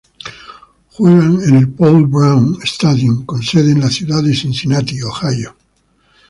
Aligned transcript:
Juegan 0.93 1.39
en 1.47 1.57
el 1.57 1.69
Paul 1.73 2.07
Brown 2.07 2.57
Stadium 2.63 3.23
con 3.23 3.43
sede 3.43 3.71
en 3.73 3.81
la 3.81 3.91
ciudad 3.91 4.23
de 4.23 4.33
Cincinnati, 4.33 4.99
Ohio. 5.03 5.55